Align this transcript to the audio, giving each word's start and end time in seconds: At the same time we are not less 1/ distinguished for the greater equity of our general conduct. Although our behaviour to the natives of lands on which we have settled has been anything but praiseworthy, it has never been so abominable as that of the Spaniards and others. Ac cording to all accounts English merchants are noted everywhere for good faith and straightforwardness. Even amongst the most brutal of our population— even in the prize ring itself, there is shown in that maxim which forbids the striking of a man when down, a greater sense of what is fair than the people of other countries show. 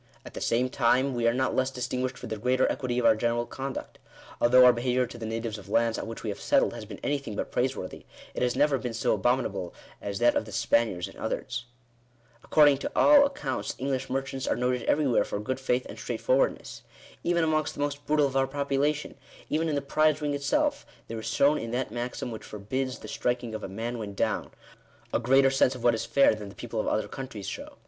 At 0.25 0.33
the 0.33 0.41
same 0.41 0.67
time 0.67 1.13
we 1.13 1.27
are 1.27 1.31
not 1.35 1.55
less 1.55 1.69
1/ 1.69 1.75
distinguished 1.75 2.17
for 2.17 2.25
the 2.25 2.35
greater 2.37 2.65
equity 2.71 2.97
of 2.97 3.05
our 3.05 3.15
general 3.15 3.45
conduct. 3.45 3.99
Although 4.41 4.65
our 4.65 4.73
behaviour 4.73 5.05
to 5.05 5.17
the 5.19 5.27
natives 5.27 5.59
of 5.59 5.69
lands 5.69 5.99
on 5.99 6.07
which 6.07 6.23
we 6.23 6.31
have 6.31 6.41
settled 6.41 6.73
has 6.73 6.85
been 6.85 6.99
anything 7.03 7.35
but 7.35 7.51
praiseworthy, 7.51 8.07
it 8.33 8.41
has 8.41 8.55
never 8.55 8.79
been 8.79 8.95
so 8.95 9.13
abominable 9.13 9.75
as 10.01 10.17
that 10.17 10.33
of 10.35 10.45
the 10.45 10.51
Spaniards 10.51 11.07
and 11.07 11.19
others. 11.19 11.65
Ac 12.39 12.47
cording 12.49 12.79
to 12.79 12.91
all 12.95 13.27
accounts 13.27 13.75
English 13.77 14.09
merchants 14.09 14.47
are 14.47 14.55
noted 14.55 14.81
everywhere 14.87 15.23
for 15.23 15.39
good 15.39 15.59
faith 15.59 15.85
and 15.87 15.99
straightforwardness. 15.99 16.81
Even 17.23 17.43
amongst 17.43 17.75
the 17.75 17.79
most 17.79 18.03
brutal 18.07 18.25
of 18.25 18.35
our 18.35 18.47
population— 18.47 19.13
even 19.51 19.69
in 19.69 19.75
the 19.75 19.83
prize 19.83 20.19
ring 20.19 20.33
itself, 20.33 20.83
there 21.09 21.19
is 21.19 21.27
shown 21.27 21.59
in 21.59 21.69
that 21.69 21.91
maxim 21.91 22.31
which 22.31 22.41
forbids 22.43 22.97
the 22.97 23.07
striking 23.07 23.53
of 23.53 23.63
a 23.63 23.69
man 23.69 23.99
when 23.99 24.15
down, 24.15 24.49
a 25.13 25.19
greater 25.19 25.51
sense 25.51 25.75
of 25.75 25.83
what 25.83 25.93
is 25.93 26.05
fair 26.07 26.33
than 26.33 26.49
the 26.49 26.55
people 26.55 26.79
of 26.79 26.87
other 26.87 27.07
countries 27.07 27.47
show. 27.47 27.77